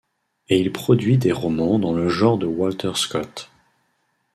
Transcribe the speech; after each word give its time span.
Et 0.49 0.59
il 0.59 0.71
produit 0.73 1.19
des 1.19 1.31
romans 1.31 1.77
dans 1.77 1.93
le 1.93 2.09
genre 2.09 2.39
de 2.39 2.47
Walter 2.47 2.93
Scott. 2.95 3.51